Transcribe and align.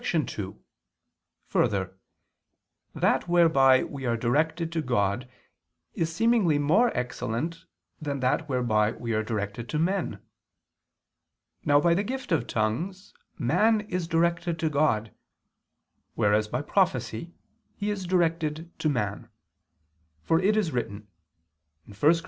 2: 0.03 0.59
Further, 1.45 1.95
that 2.95 3.27
whereby 3.29 3.83
we 3.83 4.03
are 4.07 4.17
directed 4.17 4.71
to 4.71 4.81
God 4.81 5.29
is 5.93 6.11
seemingly 6.11 6.57
more 6.57 6.89
excellent 6.97 7.65
than 8.01 8.19
that 8.19 8.49
whereby 8.49 8.93
we 8.93 9.13
are 9.13 9.21
directed 9.21 9.69
to 9.69 9.77
men. 9.77 10.19
Now, 11.65 11.79
by 11.79 11.93
the 11.93 12.01
gift 12.01 12.31
of 12.31 12.47
tongues, 12.47 13.13
man 13.37 13.81
is 13.81 14.07
directed 14.07 14.57
to 14.61 14.71
God, 14.71 15.13
whereas 16.15 16.47
by 16.47 16.63
prophecy 16.63 17.35
he 17.75 17.91
is 17.91 18.07
directed 18.07 18.71
to 18.79 18.89
man; 18.89 19.29
for 20.23 20.39
it 20.39 20.57
is 20.57 20.71
written 20.71 21.07
(1 21.85 21.95
Cor. 21.95 22.11